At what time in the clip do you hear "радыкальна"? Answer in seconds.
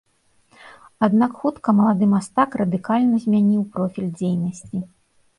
2.61-3.19